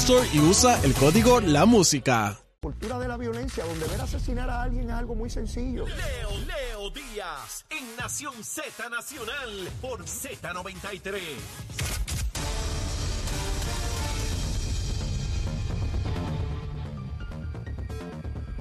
[0.00, 2.38] Store y usa el código La Música.
[2.60, 5.86] Cultura de la violencia, donde ver asesinar a alguien es algo muy sencillo.
[5.86, 11.20] Leo, Leo Díaz, en Nación Z Nacional, por Z93.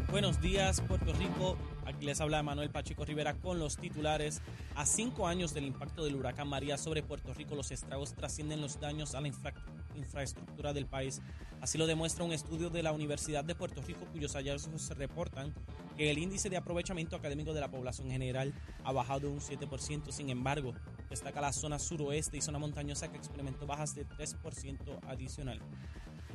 [0.09, 1.57] Buenos días, Puerto Rico.
[1.85, 4.41] Aquí les habla Manuel Pacheco Rivera con los titulares.
[4.75, 8.79] A cinco años del impacto del huracán María sobre Puerto Rico, los estragos trascienden los
[8.79, 9.53] daños a la infra
[9.95, 11.21] infraestructura del país.
[11.61, 15.53] Así lo demuestra un estudio de la Universidad de Puerto Rico, cuyos hallazgos reportan
[15.97, 20.11] que el índice de aprovechamiento académico de la población general ha bajado un 7%.
[20.11, 20.73] Sin embargo,
[21.09, 25.59] destaca la zona suroeste y zona montañosa que experimentó bajas de 3% adicional.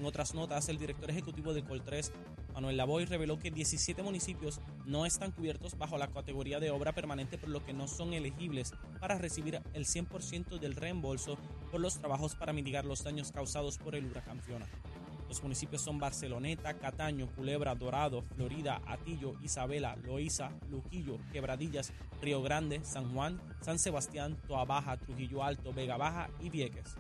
[0.01, 2.11] En otras notas, el director ejecutivo de Coltres,
[2.55, 7.37] Manuel Lavoy, reveló que 17 municipios no están cubiertos bajo la categoría de obra permanente,
[7.37, 11.37] por lo que no son elegibles para recibir el 100% del reembolso
[11.71, 14.67] por los trabajos para mitigar los daños causados por el huracán Fiona.
[15.29, 22.85] Los municipios son Barceloneta, Cataño, Culebra, Dorado, Florida, Atillo, Isabela, Loíza, Luquillo, Quebradillas, Río Grande,
[22.85, 26.97] San Juan, San Sebastián, Toa Baja, Trujillo Alto, Vega Baja y Vieques.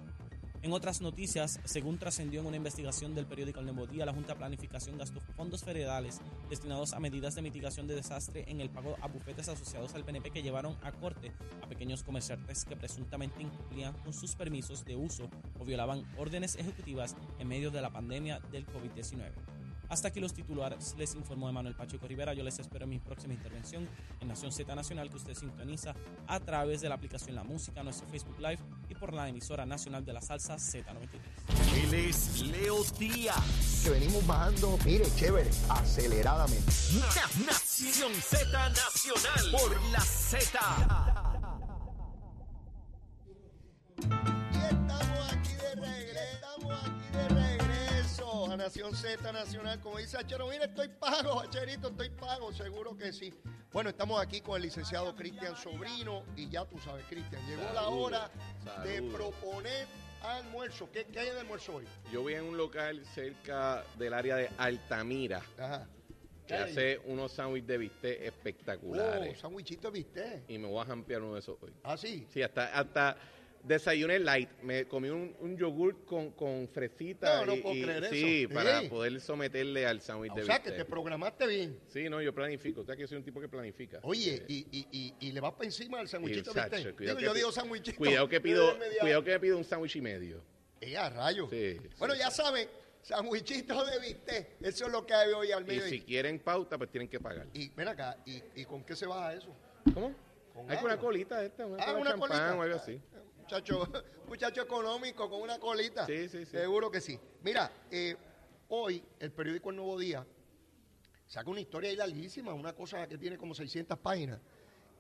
[0.63, 4.35] En otras noticias, según trascendió en una investigación del periódico El Nuevo Día, la Junta
[4.35, 8.95] de Planificación gastó fondos federales destinados a medidas de mitigación de desastre en el pago
[9.01, 11.33] a bufetes asociados al PNP que llevaron a corte
[11.63, 17.17] a pequeños comerciantes que presuntamente incumplían con sus permisos de uso o violaban órdenes ejecutivas
[17.39, 19.31] en medio de la pandemia del COVID-19.
[19.89, 22.35] Hasta aquí los titulares, les informó Emanuel Pacheco Rivera.
[22.35, 23.89] Yo les espero en mi próxima intervención
[24.21, 25.95] en Nación Z Nacional que usted sintoniza
[26.29, 30.05] a través de la aplicación La Música, nuestro Facebook Live y por la emisora nacional
[30.05, 31.85] de la salsa Z93.
[31.85, 33.81] Él es Leo Díaz.
[33.85, 36.73] Que venimos bajando, mire, chévere, aceleradamente.
[36.99, 41.00] Na- Nación Z Nacional por la Z.
[49.19, 49.81] Nacional.
[49.81, 53.35] Como dice Achero, mire, estoy pago, Acherito, estoy pago, seguro que sí.
[53.73, 57.89] Bueno, estamos aquí con el licenciado Cristian Sobrino y ya tú sabes, Cristian, llegó la
[57.89, 58.31] hora
[58.85, 59.87] de proponer
[60.23, 60.89] almuerzo.
[60.93, 61.87] ¿Qué, qué hay de almuerzo hoy?
[62.13, 65.89] Yo voy en un local cerca del área de Altamira Ajá.
[66.47, 69.39] que hace unos sándwiches de bistec Oh, espectaculares.
[69.41, 70.45] sándwichito, ¿viste?
[70.49, 71.73] y me voy a jampear uno de esos hoy.
[71.83, 72.27] Ah, sí.
[72.33, 73.17] Sí, hasta, hata
[73.63, 74.49] desayuné light.
[74.63, 77.41] Me comí un, un yogur con, con fresita.
[77.41, 78.55] No, no y- puedo y- creer Sí, eso.
[78.55, 78.89] para Sí.
[78.89, 80.87] poder someterle al sándwich O de sea, que bistec.
[80.87, 81.79] te programaste bien.
[81.89, 82.81] Sí, no, yo planifico.
[82.81, 84.01] O sea, que yo soy un tipo que planifica.
[84.03, 86.93] Oye, Eh, y, y, y, y le vas para encima sándwichito, chacho, ¿viste?
[86.95, 87.99] cuidado Digo, que yo digo sándwichito.
[87.99, 90.43] Cuidado que pido, cuidado que pido un sándwich y medio.
[90.81, 91.51] Eh, a rayos.
[91.51, 92.43] Sí, Bueno, sí, ya sí.
[92.43, 92.69] saben,
[93.03, 94.49] sándwichito de bistec.
[94.63, 97.47] Eso es lo que hay hoy al Y si quieren pauta, pues tienen que pagar.
[97.53, 99.55] Y ven acá, ¿y, y con qué se baja eso?
[99.93, 100.15] ¿Cómo?
[100.69, 100.93] Hay agua.
[100.93, 102.55] una colita esta, una, Ah, una colita.
[102.57, 103.01] o algo así.
[103.39, 103.89] Muchacho,
[104.29, 106.07] muchacho económico con una colita.
[106.07, 106.53] Sí, sí, sí.
[106.53, 107.19] Seguro que sí.
[107.43, 108.17] Mira, eh,
[108.69, 110.25] hoy el periódico El Nuevo Día
[111.27, 114.41] saca una historia ahí larguísima, una cosa que tiene como 600 páginas,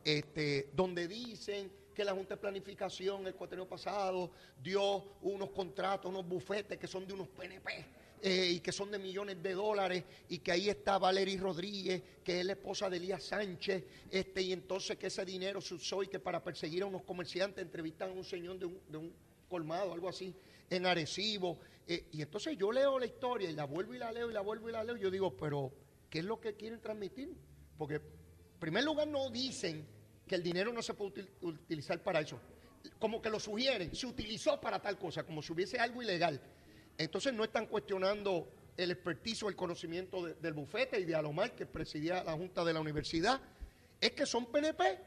[0.04, 4.30] este, donde dicen que la Junta de Planificación el cuatrienio pasado
[4.62, 7.84] dio unos contratos, unos bufetes que son de unos PNP.
[8.22, 12.40] Eh, y que son de millones de dólares, y que ahí está Valery Rodríguez, que
[12.40, 16.08] es la esposa de Elías Sánchez, este, y entonces que ese dinero se usó y
[16.08, 19.12] que para perseguir a unos comerciantes entrevistan a un señor de un, de un
[19.48, 20.34] colmado, algo así,
[20.68, 21.58] en Arecibo.
[21.86, 24.40] eh, y entonces yo leo la historia y la vuelvo y la leo y la
[24.42, 25.72] vuelvo y la leo, y yo digo, pero,
[26.08, 27.34] ¿qué es lo que quieren transmitir?
[27.76, 29.86] Porque, en primer lugar, no dicen
[30.26, 32.38] que el dinero no se puede util- utilizar para eso.
[32.98, 36.40] Como que lo sugieren, se utilizó para tal cosa, como si hubiese algo ilegal.
[37.04, 41.66] Entonces no están cuestionando el expertizo, el conocimiento de- del bufete y de Alomar, que
[41.66, 43.40] presidía la Junta de la Universidad.
[44.00, 44.98] Es que son PNP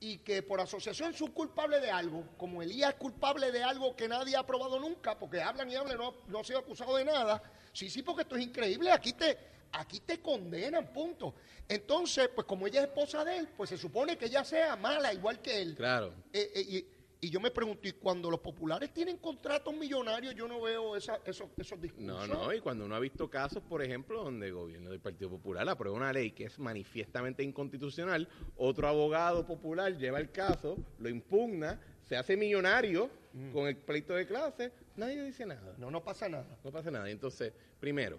[0.00, 4.06] y que por asociación son culpables de algo, como Elías es culpable de algo que
[4.08, 7.42] nadie ha probado nunca, porque hablan y hablan, no, no ha sido acusado de nada.
[7.72, 9.36] Sí, sí, porque esto es increíble, aquí te,
[9.72, 11.34] aquí te condenan, punto.
[11.68, 15.12] Entonces, pues como ella es esposa de él, pues se supone que ella sea mala
[15.12, 15.74] igual que él.
[15.74, 16.14] Claro.
[16.32, 16.86] Eh, eh,
[17.20, 21.20] y, yo me pregunto, ¿y cuando los populares tienen contratos millonarios, yo no veo esa,
[21.24, 22.28] esos, esos discursos?
[22.28, 25.28] No, no, y cuando uno ha visto casos, por ejemplo, donde el gobierno del Partido
[25.30, 31.08] Popular aprueba una ley que es manifiestamente inconstitucional, otro abogado popular lleva el caso, lo
[31.08, 33.10] impugna, se hace millonario
[33.52, 35.74] con el pleito de clase, nadie dice nada.
[35.78, 36.58] No, no pasa nada.
[36.64, 37.08] No pasa nada.
[37.10, 38.18] Entonces, primero,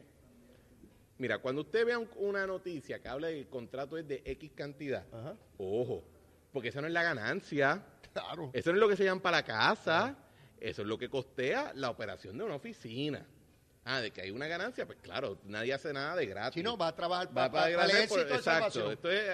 [1.18, 4.22] mira, cuando usted vea un- una noticia que habla de que el contrato es de
[4.26, 5.36] X cantidad, Ajá.
[5.58, 6.04] ojo,
[6.54, 7.84] porque esa no es la ganancia,
[8.14, 8.50] Claro.
[8.54, 10.18] eso no es lo que se llama para la casa,
[10.60, 13.26] eso es lo que costea la operación de una oficina.
[13.86, 16.54] Ah, de que hay una ganancia, pues claro, nadie hace nada de gratis.
[16.60, 18.92] Si no, va a trabajar Va para, para el por- de exacto.
[18.92, 19.30] Esto es,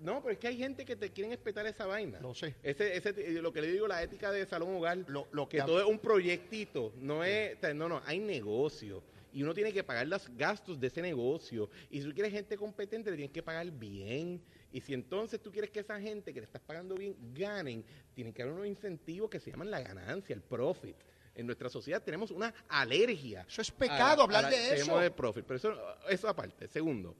[0.00, 2.18] no, pero es que hay gente que te quieren espetar esa vaina.
[2.20, 2.56] Lo sé.
[2.62, 5.62] Ese, ese, lo que le digo, la ética de salón hogar, Lo- lo que que-
[5.64, 9.02] todo es un proyectito, no es, no, no, hay negocio.
[9.32, 11.70] Y uno tiene que pagar los gastos de ese negocio.
[11.90, 14.42] Y si tú quieres gente competente, le tienes que pagar bien.
[14.72, 17.84] Y si entonces tú quieres que esa gente que le estás pagando bien ganen,
[18.14, 20.96] tienen que haber unos incentivos que se llaman la ganancia, el profit.
[21.34, 23.44] En nuestra sociedad tenemos una alergia.
[23.48, 24.74] Eso es pecado a- hablar a la- de eso.
[24.76, 25.44] tenemos de profit.
[25.44, 25.74] Pero eso,
[26.08, 26.68] eso aparte.
[26.68, 27.14] Segundo,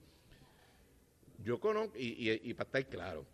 [1.43, 3.26] yo conozco, y, y- y para estar claro,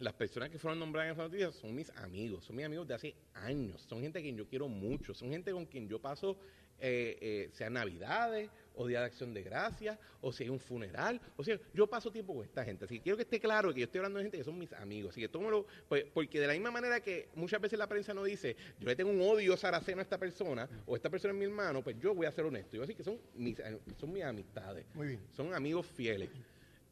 [0.00, 2.94] las personas que fueron nombradas en esa noticia son mis amigos, son mis amigos de
[2.94, 6.36] hace años, son gente a quien yo quiero mucho, son gente con quien yo paso,
[6.80, 11.20] eh, eh, sea Navidades, o Día de Acción de Gracias, o si hay un funeral,
[11.36, 13.80] o sea, yo paso tiempo con esta gente, así que quiero que esté claro que
[13.80, 16.46] yo estoy hablando de gente que son mis amigos, así que tómalo, pues, porque de
[16.46, 19.56] la misma manera que muchas veces la prensa no dice, yo le tengo un odio
[19.56, 22.44] saraceno a esta persona, o esta persona es mi hermano, pues yo voy a ser
[22.44, 23.56] honesto, yo voy a decir que son mis,
[23.98, 25.20] son mis amistades, Muy bien.
[25.32, 26.30] son amigos fieles.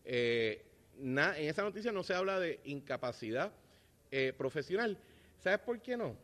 [0.05, 0.63] Eh,
[0.99, 3.53] na- en esa noticia no se habla de incapacidad
[4.11, 4.99] eh, profesional.
[5.39, 6.17] ¿Sabes por qué no?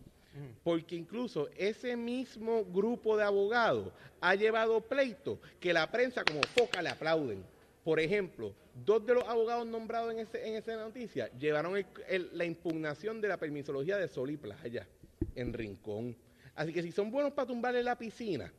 [0.63, 6.83] Porque incluso ese mismo grupo de abogados ha llevado pleito que la prensa como foca
[6.83, 7.45] le aplauden.
[7.85, 11.85] Por ejemplo, dos de los abogados nombrados en, ese, en esa noticia llevaron
[12.33, 14.89] la impugnación de la permisología de Sol y Playa
[15.35, 16.17] en Rincón.
[16.55, 18.53] Así que si son buenos para tumbarle la piscina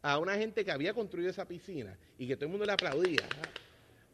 [0.00, 3.32] a una gente que había construido esa piscina y que todo el mundo le aplaudía,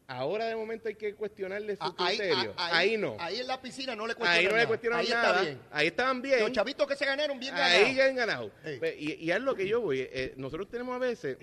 [0.09, 2.55] ahora de momento hay que cuestionarle su Ah, ahí, criterio.
[2.57, 3.17] ah, ahí, no.
[3.21, 4.67] Ahí en la piscina no le Ahí cuestionan no le nada.
[4.67, 5.29] cuestionaron ahí nada.
[5.31, 5.61] Está bien.
[5.71, 6.41] Ahí estaban bien.
[6.41, 8.09] Los chavitos que se ganaron bien Ahí ganados.
[8.11, 8.51] han ganado.
[8.81, 10.01] Pe- Y, y es lo que yo voy.
[10.01, 11.37] eh, nosotros tenemos a veces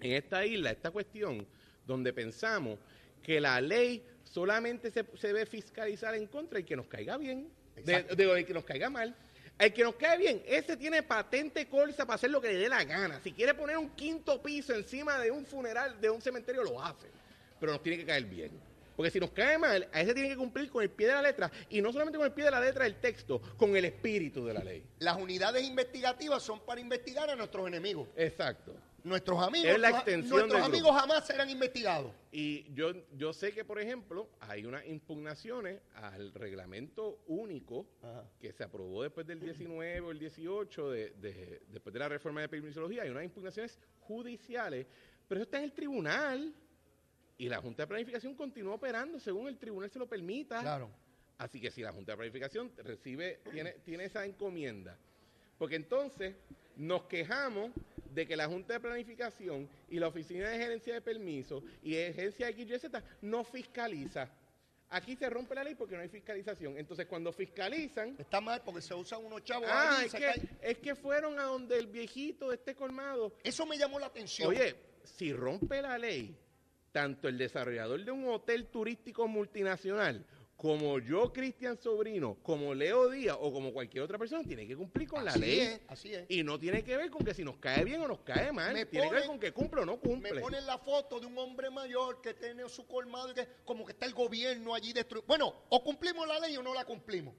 [0.00, 1.46] en esta isla esta cuestión
[1.86, 2.78] donde pensamos
[3.22, 7.48] que la ley solamente se, se debe fiscalizar en contra y que nos caiga bien,
[7.76, 8.14] Exacto.
[8.14, 9.16] de- de que nos caiga mal.
[9.58, 12.68] El que nos cae bien, ese tiene patente colza para hacer lo que le dé
[12.68, 13.20] la gana.
[13.22, 17.08] Si quiere poner un quinto piso encima de un funeral, de un cementerio, lo hace.
[17.60, 18.50] Pero nos tiene que caer bien.
[18.96, 21.22] Porque si nos cae mal, a ese tiene que cumplir con el pie de la
[21.22, 21.50] letra.
[21.70, 24.52] Y no solamente con el pie de la letra del texto, con el espíritu de
[24.52, 24.84] la ley.
[24.98, 28.08] Las unidades investigativas son para investigar a nuestros enemigos.
[28.16, 28.74] Exacto.
[29.02, 32.12] Nuestros amigos, Es la extensión nuestros amigos jamás serán investigados.
[32.30, 38.24] Y yo, yo sé que, por ejemplo, hay unas impugnaciones al reglamento único Ajá.
[38.38, 42.42] que se aprobó después del 19 o el 18, de, de- después de la reforma
[42.42, 43.04] de permisología.
[43.04, 44.86] Hay unas impugnaciones judiciales,
[45.26, 46.52] pero eso está en el tribunal.
[47.40, 50.60] Y la Junta de Planificación continúa operando según el tribunal se lo permita.
[50.60, 50.90] Claro.
[51.38, 54.98] Así que si la Junta de Planificación recibe, tiene, tiene esa encomienda.
[55.56, 56.34] Porque entonces
[56.76, 57.70] nos quejamos
[58.12, 62.08] de que la Junta de Planificación y la Oficina de Gerencia de Permisos y de
[62.08, 62.90] Agencia de XYZ
[63.22, 64.30] no fiscaliza.
[64.90, 66.76] Aquí se rompe la ley porque no hay fiscalización.
[66.76, 70.42] Entonces cuando fiscalizan, Está mal porque se usan unos chavos ah, ahí es que, cae.
[70.60, 74.50] es que fueron a donde el viejito de este colmado Eso me llamó la atención.
[74.50, 76.36] Oye, si rompe la ley,
[76.92, 83.36] tanto el desarrollador de un hotel turístico multinacional, como yo, Cristian Sobrino, como Leo Díaz
[83.40, 85.60] o como cualquier otra persona, tiene que cumplir con la así ley.
[85.60, 86.26] es, así es.
[86.28, 88.74] Y no tiene que ver con que si nos cae bien o nos cae mal.
[88.74, 90.40] Me tiene que ver con que cumple o no Me cumple.
[90.40, 93.92] ponen la foto de un hombre mayor que tiene su colmado y que como que
[93.92, 95.26] está el gobierno allí destruido.
[95.26, 97.34] Bueno, o cumplimos la ley o no la cumplimos.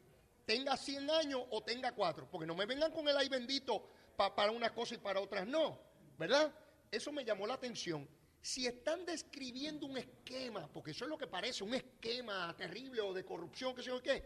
[0.47, 2.27] Tenga 100 años o tenga 4.
[2.31, 5.45] Porque no me vengan con el ay bendito pa- para unas cosas y para otras
[5.45, 5.79] no.
[6.17, 6.51] ¿Verdad?
[6.89, 8.07] Eso me llamó la atención.
[8.41, 13.13] Si están describiendo un esquema, porque eso es lo que parece, un esquema terrible o
[13.13, 14.23] de corrupción, que sé yo qué.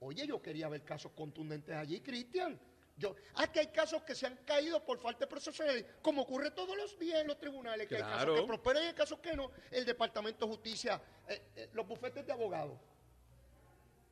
[0.00, 2.60] Oye, yo quería ver casos contundentes allí, Cristian.
[2.98, 5.64] Yo, ah, que hay casos que se han caído por falta de proceso
[6.00, 8.94] como ocurre todos los días en los tribunales, que hay casos que prosperan y hay
[8.94, 9.50] casos que no.
[9.70, 12.78] El Departamento de Justicia, eh, eh, los bufetes de abogados.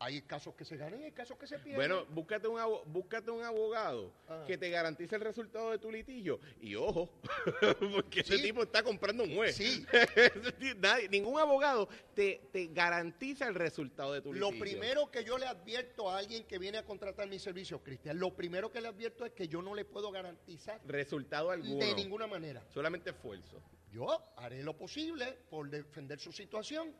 [0.00, 1.76] Hay casos que se ganan y hay casos que se pierden.
[1.76, 4.44] Bueno, búscate un, abo- búscate un abogado Ajá.
[4.44, 6.40] que te garantice el resultado de tu litigio.
[6.60, 7.08] Y ojo,
[7.94, 9.56] porque ese tipo está comprando un juez.
[9.56, 9.86] Sí.
[10.78, 14.60] Nadie- ningún abogado te, te garantiza el resultado de tu Lo litigio.
[14.60, 18.34] primero que yo le advierto a alguien que viene a contratar mis servicios, Cristian, lo
[18.34, 21.84] primero que le advierto es que yo no le puedo garantizar Resultado alguno.
[21.84, 22.62] de ninguna manera.
[22.68, 23.62] Solamente esfuerzo.
[23.92, 26.92] Yo haré lo posible por defender su situación.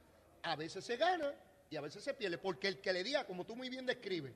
[0.43, 1.35] A veces se gana
[1.71, 2.39] y a veces se pierde.
[2.39, 4.33] Porque el que le diga, como tú muy bien describes,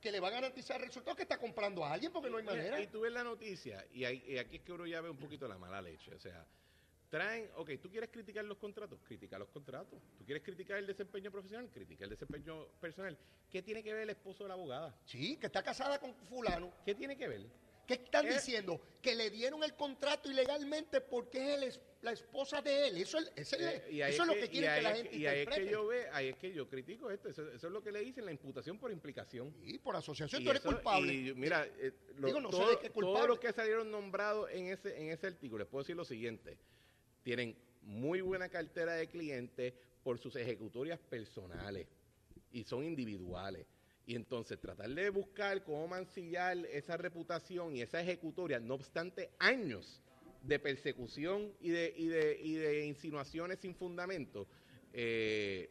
[0.00, 2.44] que le va a garantizar el resultado, que está comprando a alguien porque no hay
[2.44, 2.80] manera.
[2.80, 5.58] Y tú ves la noticia, y, aquí es que uno ya ve un poquito la
[5.58, 6.14] mala leche.
[6.14, 6.46] O sea,
[7.08, 10.00] traen, ok, tú quieres criticar los contratos, critica los contratos.
[10.18, 13.16] Tú quieres criticar el desempeño profesional, critica el desempeño personal.
[13.50, 14.94] ¿Qué tiene que ver el esposo de la abogada?
[15.04, 16.72] Sí, que está casada con fulano.
[16.84, 17.46] ¿Qué tiene que ver?
[17.86, 18.80] ¿Qué están diciendo?
[19.00, 22.96] Que le dieron el contrato ilegalmente porque es el es- la esposa de él.
[22.96, 25.68] Eso, es- Eh, eso es lo que ahí que la gente Y ahí es que
[25.68, 27.28] yo ve, ahí es que yo critico esto.
[27.28, 29.54] Eso, eso es lo que le dicen la imputación por implicación.
[29.64, 31.12] Y por asociación Y tú eres eso- culpable.
[31.12, 33.16] y mira, eh, lo- Digo, no sé de qué culpable.
[33.18, 36.56] todos los que salieron nombrados en ese, en ese artículo, les puedo decir lo siguiente,
[37.22, 41.86] tienen muy buena cartera de clientes por sus ejecutorias personales
[42.52, 43.66] y son individuales.
[44.06, 50.00] Y entonces tratar de buscar cómo mancillar esa reputación y esa ejecutoria, no obstante años
[50.42, 54.46] de persecución y de, y de, y de insinuaciones sin fundamento,
[54.92, 55.70] eh,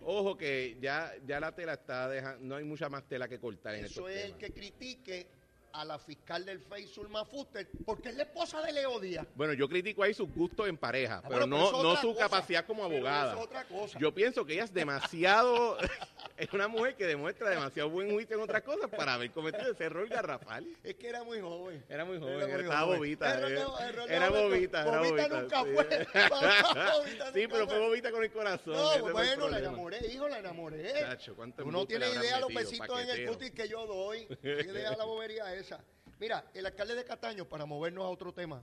[0.00, 3.74] ojo que ya, ya la tela está dejando, no hay mucha más tela que cortar
[3.74, 5.26] en Eso estos es el que critique
[5.72, 9.26] a la fiscal del FEI, Zulma Fuster, porque es la esposa de Leo Díaz.
[9.34, 11.64] Bueno, yo critico ahí sus gustos en pareja, Ah, pero no,
[11.94, 12.20] es su cosa.
[12.20, 13.32] capacidad como abogada.
[13.32, 13.98] eso es otra cosa.
[13.98, 15.78] Yo pienso que ella es demasiado,
[16.36, 19.84] es una mujer que demuestra demasiado buen juicio en otras cosas para haber cometido ese
[19.84, 20.66] error garrafal.
[20.84, 21.82] Es que era muy joven.
[21.88, 22.98] Era muy joven, Era muy estaba joven.
[22.98, 23.48] bobita.
[23.48, 23.64] Eh.
[24.08, 25.40] Era bobita, era Bobita bobita.
[25.40, 25.70] nunca sí.
[25.74, 25.82] fue.
[26.30, 28.74] Bobita Sí, nunca pero fue bobita con el corazón.
[28.74, 30.92] No, bueno, la enamoré, hijo, la enamoré.
[31.00, 34.26] Chacho, Tú no tienes idea los besitos en el cutis que yo doy.
[34.42, 35.82] ¿Qué idea la bobería esa?
[36.20, 38.62] Mira, el alcalde de Cataño, para movernos a otro tema,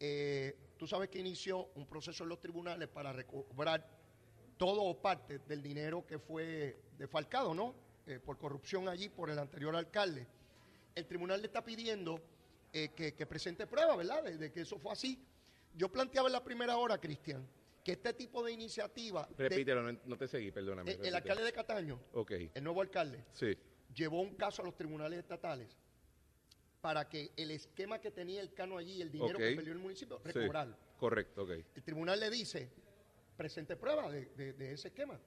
[0.00, 3.88] eh, tú sabes que inició un proceso en los tribunales para recobrar
[4.56, 7.74] todo o parte del dinero que fue defalcado, ¿no?
[8.06, 10.26] Eh, por corrupción allí por el anterior alcalde.
[10.94, 12.20] El tribunal le está pidiendo
[12.72, 14.22] eh, que, que presente pruebas, ¿verdad?
[14.22, 15.24] De, de que eso fue así.
[15.74, 17.48] Yo planteaba en la primera hora, Cristian,
[17.82, 20.90] que este tipo de iniciativa, Repítelo, no, no te seguí, perdóname.
[20.90, 21.16] el, repítelo.
[21.16, 22.00] alcalde de Cataño,
[22.54, 23.56] el nuevo alcalde, sí.
[23.94, 25.76] llevó un caso a los tribunales estatales
[26.84, 30.20] para que el esquema que tenía el cano allí, el dinero que perdió el municipio,
[30.22, 30.32] sí.
[30.32, 30.76] recobrarlo.
[30.98, 31.50] Correcto, ok.
[31.76, 32.68] El tribunal le dice,
[33.38, 35.18] presente prueba de, de- de ese esquema.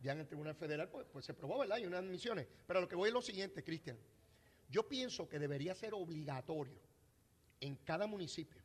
[0.00, 1.78] Ya en el tribunal federal, pues, pues se probó, ¿verdad?
[1.78, 2.46] Hay unas admisiones.
[2.64, 3.98] Pero lo que voy es lo siguiente, Cristian.
[4.68, 6.78] Yo pienso que debería ser obligatorio
[7.58, 8.62] en cada municipio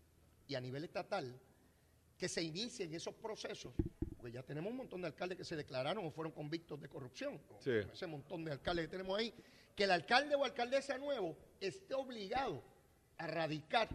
[0.48, 1.36] y a nivel estatal
[2.16, 3.74] que se inicien esos procesos,
[4.18, 7.42] porque ya tenemos un montón de alcaldes que se declararon o fueron convictos de corrupción,
[7.60, 7.72] Sí.
[7.92, 9.34] ese montón de alcaldes que tenemos ahí,
[9.76, 12.62] que el alcalde o alcaldesa nuevo esté obligado
[13.18, 13.90] a radicar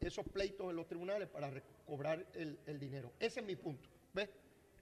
[0.00, 3.12] esos pleitos en los tribunales para recobrar el, el dinero.
[3.18, 3.88] Ese es mi punto.
[4.14, 4.28] ¿Ves?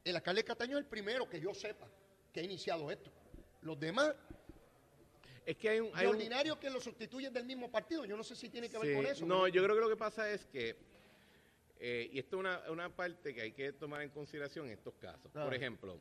[0.04, 1.88] El alcalde de Cataño es el primero que yo sepa
[2.32, 3.10] que ha iniciado esto.
[3.62, 4.14] Los demás,
[5.46, 5.90] Es que hay un...
[5.94, 8.04] hay un- ordinario que lo sustituyen del mismo partido.
[8.04, 9.26] Yo no sé si tiene que ver Sí, con eso.
[9.26, 10.76] No, yo creo que lo que pasa es que,
[11.80, 14.94] eh, y esto es una, una parte que hay que tomar en consideración en estos
[14.96, 15.30] casos.
[15.34, 15.44] Ah.
[15.44, 15.98] Por ejemplo,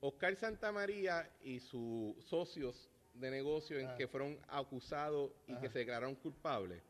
[0.00, 3.96] Oscar Santamaría y sus socios de negocio en Ah.
[3.96, 6.82] que fueron acusados y que se declararon culpables,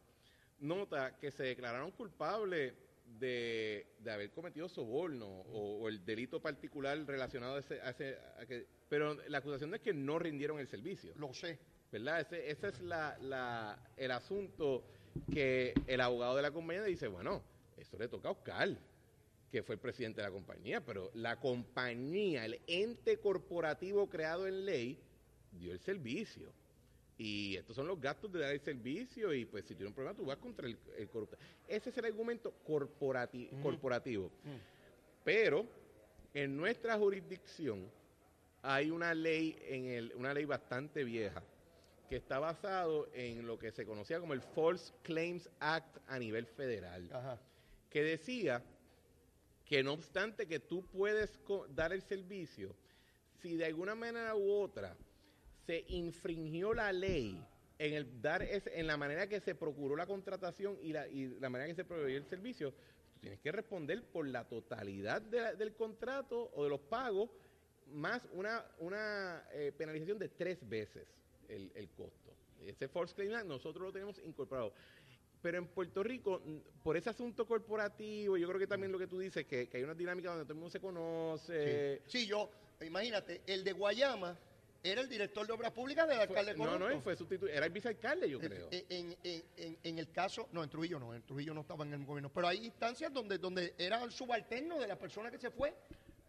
[0.59, 2.75] nota que se declararon culpables
[3.21, 8.19] de, de haber cometido soborno o, o el delito particular relacionado a ese, a ese-
[8.39, 11.13] a que- pero la acusación es que no rindieron el servicio.
[11.17, 11.59] Lo sé.
[11.93, 12.21] ¿verdad?
[12.21, 14.85] Ese, ese es la, la- el asunto
[15.33, 17.43] que el abogado de la compañía dice, bueno,
[17.77, 18.77] eso le toca a Oscar,
[19.53, 24.67] que fue el presidente de la compañía, pero la compañía, el ente corporativo creado en
[24.67, 24.99] ley,
[25.57, 26.53] dio el servicio.
[27.19, 30.15] Y estos son los gastos de dar el servicio y pues si tiene un problema
[30.17, 31.39] tú vas contra el, el corrupto.
[31.67, 34.29] Ese es el argumento corporati- corporativo.
[34.45, 34.57] Mm.
[35.25, 35.67] Pero
[36.35, 37.91] en nuestra jurisdicción
[38.63, 41.43] hay una ley, en el, una ley bastante vieja
[42.11, 46.47] que está basado en lo que se conocía como el False Claims Act a nivel
[46.47, 47.41] federal, Ajá.
[47.91, 48.63] que decía
[49.65, 51.41] que no obstante que tú puedes
[51.75, 52.77] dar el servicio,
[53.43, 54.97] si de alguna manera u otra
[55.67, 57.43] se infringió la ley
[57.79, 61.27] en el dar ese- en la manera que se procuró la contratación y la, y
[61.41, 65.75] la manera que se proveyó el servicio, tú tienes que responder por la totalidad del
[65.75, 67.31] contrato o de los pagos
[67.89, 71.07] más una, una eh, penalización de tres veces
[71.49, 72.35] el, el costo.
[72.65, 74.73] Ese Force Claim nosotros lo tenemos incorporado.
[75.43, 79.07] Pero en Puerto Rico, mm, por ese asunto corporativo, yo creo que también lo que
[79.07, 82.03] tú dices, que, que hay una dinámica donde todo el mundo se conoce.
[82.07, 84.37] Sí, yo, imagínate, el de Guayama
[84.91, 86.79] era el director de obras públicas del Fue- alcalde no, corrupto.
[86.79, 88.69] no, él fue sustitu- era el vicealcalde, yo creo.
[88.71, 91.93] En, en- en- en- el caso, no, en Trujillo no, en Trujillo no estaba en
[91.95, 95.51] el gobierno, pero hay instancias donde, donde era el subalterno de la persona que se
[95.51, 95.75] fue.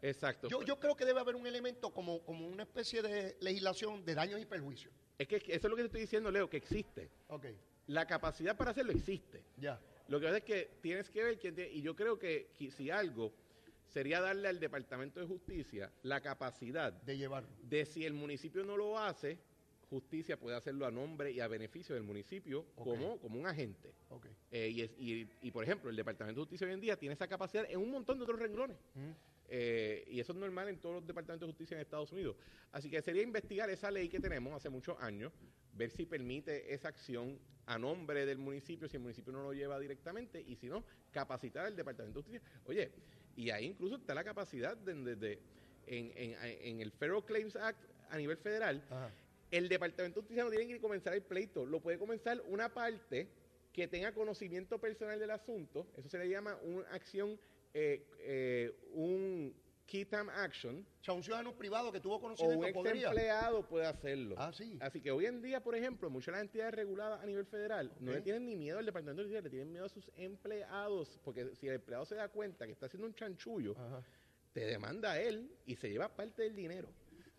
[0.01, 0.47] Exacto.
[0.47, 4.13] Yo, yo creo que debe haber un elemento como, como una especie de legislación de
[4.15, 4.93] daños y perjuicios.
[5.17, 7.09] Es que eso es lo que te estoy diciendo, Leo, que existe.
[7.29, 7.45] Ok,
[7.87, 9.43] La capacidad para hacerlo existe.
[9.57, 9.79] ya.
[10.07, 12.89] Lo que pasa es que tienes que ver quién tiene- y yo creo que si
[12.89, 13.33] algo
[13.87, 17.49] sería darle al Departamento de Justicia la capacidad De llevarlo.
[17.63, 19.37] de si el municipio no lo hace,
[19.89, 23.93] justicia puede hacerlo a nombre y a beneficio del municipio como, como un agente.
[24.51, 27.13] Eh, y, es- y- y, por ejemplo, el Departamento de Justicia hoy en día tiene
[27.13, 28.77] esa capacidad en un montón de otros renglones.
[28.95, 29.11] Mm.
[29.49, 32.35] Eh, y eso es normal en todos los departamentos de justicia en Estados Unidos.
[32.73, 35.31] Así que sería investigar esa ley que tenemos hace muchos años,
[35.73, 39.79] ver si permite esa acción a nombre del municipio, si el municipio no lo lleva
[39.79, 42.41] directamente, y si no, capacitar al Departamento de Justicia.
[42.65, 42.91] Oye,
[43.37, 45.39] y ahí incluso está la capacidad de, de- de-
[45.85, 47.79] en, en- en el Federal Claims Act
[48.09, 49.09] a nivel federal, Ajá.
[49.51, 53.27] el Departamento de Justicia no tiene que comenzar el pleito, lo puede comenzar una parte
[53.71, 57.39] que tenga conocimiento personal del asunto, eso se le llama una acción,
[57.73, 59.53] eh, eh, un
[59.87, 63.07] key time action, O sea, un ciudadano privado que tuvo o un conocimiento ex podría.
[63.07, 64.35] empleado puede hacerlo.
[64.37, 64.77] Ah, sí.
[64.81, 67.91] Así que hoy en día, por ejemplo, muchas de las entidades reguladas a nivel federal
[67.99, 71.55] no le tienen ni miedo al Departamento de le tienen miedo a sus empleados, porque
[71.55, 74.03] si el empleado se da cuenta que está haciendo un chanchullo, Ajá.
[74.53, 76.89] te demanda a él y se lleva parte del dinero.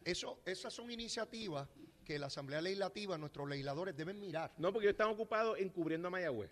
[0.05, 1.69] Eso, esas son iniciativas
[2.05, 4.55] que la Asamblea Legislativa, nuestros legisladores deben mirar.
[4.57, 6.51] No, porque ellos están ocupados encubriendo a Mayagüez.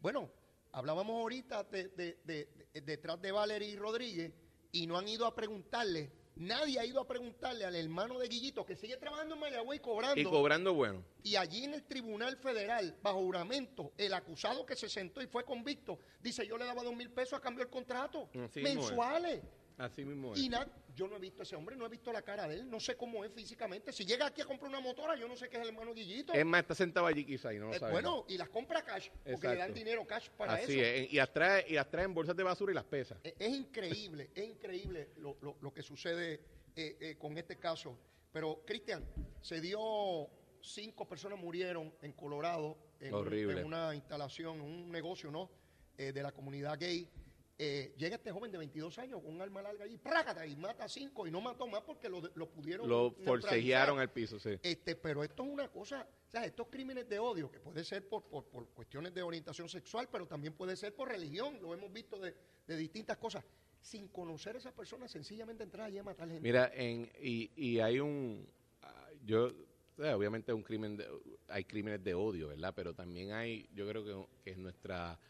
[0.00, 0.30] Bueno,
[0.70, 4.32] hablábamos ahorita de, de- de- de- detrás de Valery Rodríguez
[4.74, 8.66] y no han ido a preguntarle, nadie ha ido a preguntarle al hermano de Guillito
[8.66, 10.20] que sigue trabajando en Mayagüez y cobrando.
[10.20, 11.04] Y cobrando bueno.
[11.22, 15.44] Y allí en el Tribunal Federal, bajo juramento, el acusado que se sentó y fue
[15.44, 18.82] convicto, dice yo le daba dos mil pesos a cambio del contrato, Así mismo
[19.24, 19.42] es.
[19.76, 20.40] Así mismo es.
[20.40, 22.54] Y na- yo no he visto a ese hombre, no he visto la cara de
[22.56, 23.92] él, no sé cómo es físicamente.
[23.92, 26.32] Si llega aquí a comprar una motora, yo no sé qué es el hermano Guillito.
[26.32, 28.00] Es más, está sentado allí quizá y no lo Eh, sabemos.
[28.02, 30.82] bueno, y las compra cash, porque le dan dinero cash para Así eso.
[30.82, 33.18] es, y las, trae, y las trae en bolsas de basura y las pesa.
[33.24, 36.40] Eh, Es increíble, es increíble lo, lo- lo que sucede
[36.76, 37.98] eh, eh, con este caso.
[38.32, 39.04] Pero, Cristian,
[39.40, 40.28] se dio,
[40.60, 43.60] cinco personas murieron en Colorado en, Horrible.
[43.60, 45.50] en una instalación, un negocio, ¿no?
[45.96, 47.08] De la comunidad gay.
[47.56, 50.84] Eh, llega este joven de 22 años con un arma larga allí, prácata, y mata
[50.84, 54.58] a cinco, y no mató más porque lo, lo pudieron Lo forcejearon al piso, sí.
[54.60, 58.08] Este, pero esto es una cosa, o sea, estos crímenes de odio, que puede ser
[58.08, 61.92] por, por, por cuestiones de orientación sexual, pero también puede ser por religión, lo hemos
[61.92, 62.34] visto de,
[62.66, 63.44] de distintas cosas,
[63.80, 66.42] sin conocer a esa persona, sencillamente entrar allí a matar gente.
[66.42, 68.48] Mira, en, y, y hay un,
[68.82, 69.52] ah, yo,
[69.96, 71.06] obviamente un crimen, de-
[71.46, 72.72] hay crímenes de odio, ¿verdad?
[72.74, 75.20] Pero también hay, yo creo que, que en nuestra,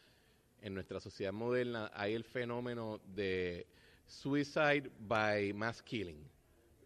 [0.61, 3.67] en nuestra sociedad moderna hay el fenómeno de
[4.07, 6.23] suicide by mass killing.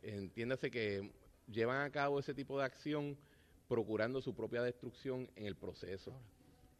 [0.01, 1.12] Entiéndase que
[1.47, 3.17] llevan a cabo ese tipo de acción
[3.67, 6.13] procurando su propia destrucción en el proceso.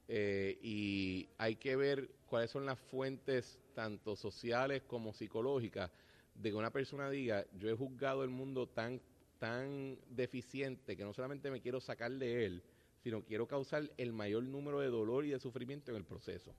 [0.08, 5.92] Eh, y hay que ver cuáles son las fuentes, tanto sociales como psicológicas,
[6.34, 9.00] de que una persona diga, yo he juzgado el mundo tan,
[9.38, 12.64] tan deficiente que no solamente me quiero sacar de él,
[13.04, 16.56] sino quiero causar el mayor número de dolor y de sufrimiento en el proceso.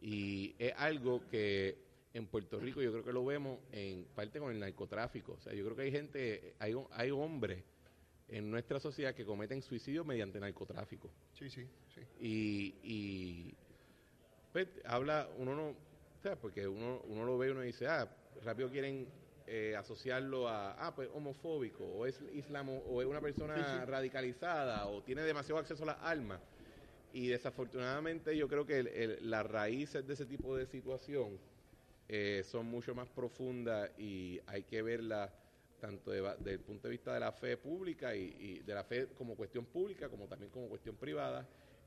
[0.00, 1.78] Y es algo que
[2.14, 5.32] en Puerto Rico yo creo que lo vemos en parte con el narcotráfico.
[5.32, 7.62] O sea, yo creo que hay gente, hay, hay hombres
[8.28, 11.10] en nuestra sociedad que cometen suicidio mediante narcotráfico.
[11.38, 12.00] Sí, sí, sí.
[12.20, 13.54] Y, y
[14.52, 18.08] pues, habla, uno no, o sea, porque uno, uno lo ve y uno dice, ah,
[18.44, 19.08] rápido quieren
[19.46, 23.84] eh, asociarlo a, ah, pues homofóbico, o es islamo, o es una persona Sí, sí.
[23.90, 26.40] radicalizada, o tiene demasiado acceso a las armas.
[27.12, 31.38] Y desafortunadamente yo creo que el- las raíces de ese tipo de situación
[32.08, 35.30] eh, son mucho más profundas y hay que verlas
[35.80, 38.84] tanto de- desde el punto de vista de la fe pública y, y de la
[38.84, 41.46] fe como cuestión pública, como también como cuestión privada,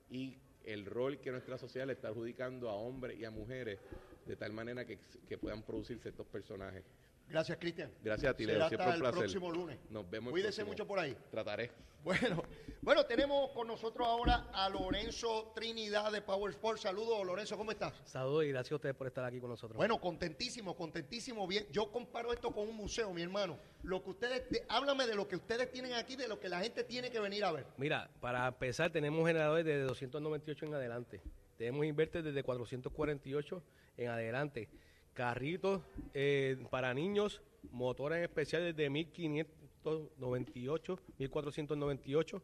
[0.10, 3.80] y el rol que nuestra sociedad le está adjudicando a hombres y a mujeres
[4.26, 6.84] de tal manera que, que puedan producirse estos personajes.
[7.32, 7.92] Gracias, Cristian.
[8.04, 8.56] Gracias a ti, Leo.
[8.56, 9.80] Será Siempre hasta un el próximo lunes.
[9.90, 10.68] Nos vemos el Cuídese próximo.
[10.72, 11.16] mucho por ahí.
[11.32, 11.72] Trataré.
[12.04, 12.44] Bueno,
[12.82, 16.82] bueno, tenemos con nosotros ahora a Lorenzo Trinidad de Power Sports.
[16.82, 17.94] Saludos, Lorenzo, ¿cómo estás?
[18.06, 19.78] Saludos y gracias a ustedes por estar aquí con nosotros.
[19.78, 21.46] Bueno, contentísimo, contentísimo.
[21.48, 23.60] Bien, yo comparo esto con un museo, mi hermano.
[23.84, 26.60] Lo que ustedes, de- háblame de lo que ustedes tienen aquí, de lo que la
[26.62, 27.68] gente tiene que venir a ver.
[27.78, 31.22] Mira, para empezar tenemos generadores desde 298 en adelante.
[31.60, 33.62] Tenemos inverters desde 448
[33.98, 34.70] en adelante.
[35.14, 35.82] Carritos
[36.14, 42.44] eh, para niños, motores especiales de 1598, 1498.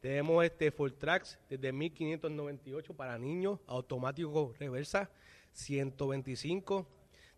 [0.00, 5.10] Tenemos este full tracks desde 1598 para niños, automático reversa
[5.52, 6.86] 125.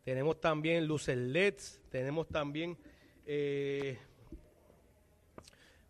[0.03, 2.77] Tenemos también luces LEDs, tenemos también
[3.27, 3.97] eh,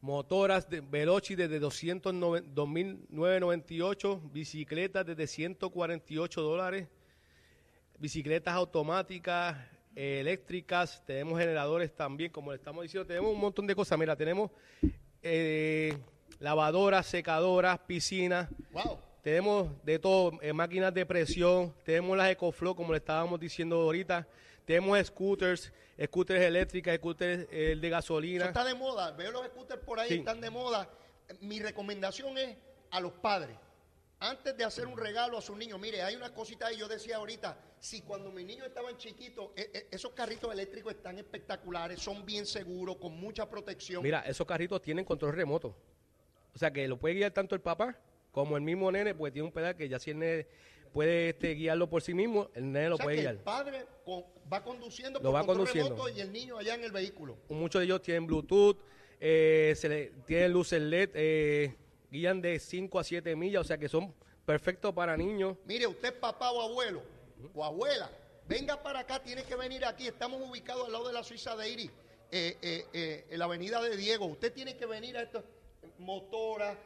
[0.01, 6.87] motoras de Veloci desde 2.998, bicicletas desde 148 dólares,
[8.09, 9.57] bicicletas automáticas,
[9.97, 13.99] eh, eléctricas, tenemos generadores también, como le estamos diciendo, tenemos un montón de cosas.
[13.99, 14.51] Mira, tenemos
[15.23, 15.97] eh,
[16.39, 18.51] lavadoras, secadoras, piscinas.
[18.73, 18.99] Wow.
[19.23, 24.29] Tenemos de todo, eh, máquinas de presión, tenemos las EcoFlow, como le estábamos diciendo ahorita,
[24.67, 25.73] tenemos scooters,
[26.05, 28.45] scooters eléctricas, scooters eh, de Eso gasolina.
[28.45, 29.13] está de moda.
[29.13, 30.15] Veo los scooters por ahí, Sí.
[30.17, 30.91] están de moda.
[31.41, 32.55] Mi recomendación es
[32.91, 33.57] a los padres.
[34.25, 37.17] Antes de hacer un regalo a sus niños, mire, hay una cosita ahí, yo decía
[37.17, 42.25] ahorita, si cuando mis niños estaban chiquitos, e- e- esos carritos eléctricos están espectaculares, son
[42.25, 44.03] bien seguros, con mucha protección.
[44.03, 45.77] Mira, esos carritos tienen control remoto.
[46.55, 47.99] O sea que lo puede guiar tanto el papá
[48.33, 50.47] como el mismo nene, pues tiene un pedal que ya si el nene
[50.95, 53.35] puede este, guiarlo por sí mismo, el nene lo o sea puede que guiar.
[53.35, 55.91] el padre con- va conduciendo Lo por va control conduciendo.
[55.91, 57.37] remoto y el niño allá en el vehículo.
[57.51, 58.79] Muchos de ellos tienen Bluetooth,
[59.21, 61.75] eh, se le, tienen luces LED, eh,
[62.15, 64.15] guían de 5 a 7 millas, o sea que son
[64.47, 65.57] perfectos para niños.
[65.67, 67.03] Mire, usted es papá o abuelo
[67.53, 68.09] o abuela,
[68.47, 70.07] venga para acá, tiene que venir aquí.
[70.07, 71.91] Estamos ubicados al lado de la Suiza de Iris,
[72.31, 74.27] eh, eh, eh, en la avenida de Diego.
[74.27, 75.43] Usted tiene que venir a estas
[75.99, 76.77] motoras,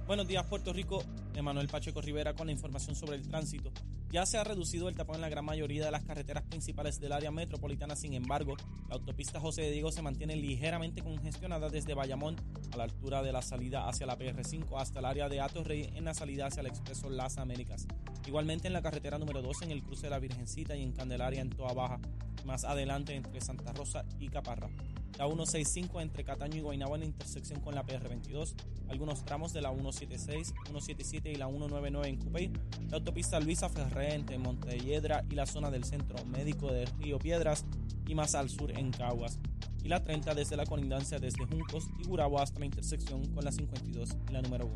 [0.10, 1.04] Buenos días, Puerto Rico.
[1.36, 3.72] Emanuel Pacheco Rivera con la información sobre el tránsito.
[4.10, 7.12] Ya se ha reducido el tapón en la gran mayoría de las carreteras principales del
[7.12, 7.96] área metropolitana.
[7.96, 12.38] Sin embargo, la autopista José de Diego se mantiene ligeramente congestionada desde Bayamón
[12.74, 16.06] a la altura de la salida hacia la PR5 hasta el área de Atorrey en
[16.06, 17.86] la salida hacia el expreso Las Américas.
[18.26, 21.42] Igualmente en la carretera número 2 en el cruce de la Virgencita y en Candelaria
[21.42, 22.00] en Toa Baja.
[22.46, 24.72] Más adelante entre Santa Rosa y Caparra.
[25.18, 28.54] La 165 entre Cataño y Guaynabo en la intersección con la PR22,
[28.90, 32.52] algunos tramos de la 176, 177 y la 199 en Cupey,
[32.90, 37.66] la autopista Luisa Ferré entre Montelledra y la zona del centro médico de Río Piedras
[38.08, 39.40] y más al sur en Caguas,
[39.84, 43.52] y la 30 desde la colindancia desde Juncos y Gurabo hasta la intersección con la
[43.52, 44.76] 52 y la número 1.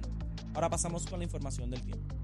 [0.55, 2.15] Ahora pasamos con la información del tiempo.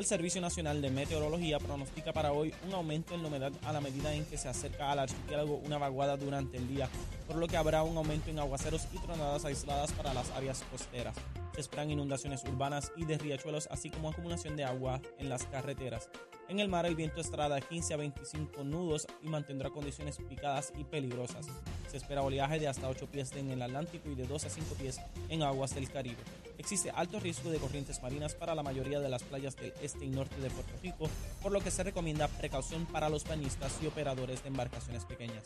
[0.00, 3.82] El Servicio Nacional de Meteorología pronostica para hoy un aumento en la humedad a la
[3.82, 6.88] medida en que se acerca al archipiélago una vaguada durante el día,
[7.26, 11.14] por lo que habrá un aumento en aguaceros y tronadas aisladas para las áreas costeras.
[11.54, 16.08] Se esperan inundaciones urbanas y de riachuelos, así como acumulación de agua en las carreteras.
[16.50, 20.72] En el mar el viento estará de 15 a 25 nudos y mantendrá condiciones picadas
[20.76, 21.46] y peligrosas.
[21.88, 24.74] Se espera oleaje de hasta 8 pies en el Atlántico y de 2 a 5
[24.74, 26.18] pies en aguas del Caribe.
[26.58, 30.10] Existe alto riesgo de corrientes marinas para la mayoría de las playas del este y
[30.10, 31.08] norte de Puerto Rico,
[31.40, 35.44] por lo que se recomienda precaución para los bañistas y operadores de embarcaciones pequeñas.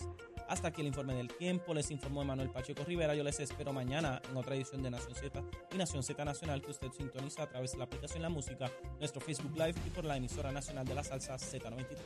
[0.49, 4.21] Hasta aquí el informe del tiempo, les informó Emanuel Pacheco Rivera, yo les espero mañana
[4.29, 7.73] en otra edición de Nación Z y Nación Z Nacional que usted sintoniza a través
[7.73, 11.03] de la aplicación La Música, nuestro Facebook Live y por la emisora nacional de la
[11.03, 11.99] salsa Z93.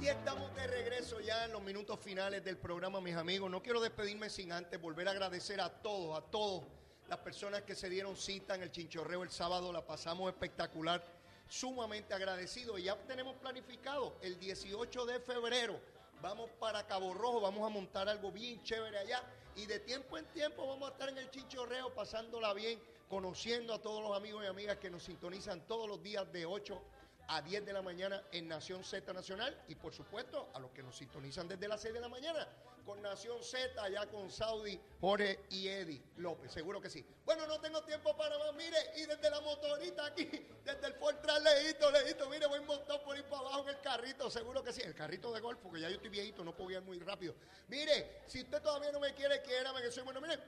[0.00, 3.50] Y estamos de regreso ya en los minutos finales del programa, mis amigos.
[3.50, 6.64] No quiero despedirme sin antes volver a agradecer a todos, a todos
[7.08, 9.72] las personas que se dieron cita en el Chinchorreo el sábado.
[9.74, 11.04] La pasamos espectacular,
[11.48, 12.78] sumamente agradecido.
[12.78, 15.99] Y ya tenemos planificado el 18 de febrero.
[16.22, 19.22] Vamos para Cabo Rojo, vamos a montar algo bien chévere allá.
[19.56, 22.78] Y de tiempo en tiempo vamos a estar en el Chinchorreo pasándola bien,
[23.08, 26.80] conociendo a todos los amigos y amigas que nos sintonizan todos los días de 8
[27.28, 30.82] a 10 de la mañana en Nación Z Nacional y por supuesto a los que
[30.82, 32.46] nos sintonizan desde las 6 de la mañana
[32.90, 37.06] con Nación Z, allá con Saudi, Jorge y Eddie López, seguro que sí.
[37.24, 40.24] Bueno, no tengo tiempo para más, mire, y desde la motorita aquí,
[40.64, 44.28] desde el Fortran lejito, lejito, mire, voy montado por ir para abajo en el carrito,
[44.28, 46.82] seguro que sí, el carrito de golf, porque ya yo estoy viejito, no puedo ir
[46.82, 47.36] muy rápido.
[47.68, 50.40] Mire, si usted todavía no me quiere, quiérame, que soy bueno, mire,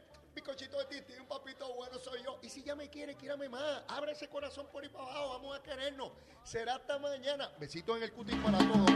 [0.44, 2.40] cochito de titi, un papito bueno soy yo.
[2.42, 3.84] Y si ya me quiere, quiérame más.
[3.86, 6.10] Abre ese corazón por ahí para abajo, vamos a querernos.
[6.42, 7.52] Será hasta mañana.
[7.60, 8.90] Besitos en el cutis para todos.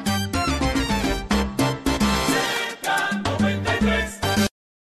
[3.86, 4.25] Netflix.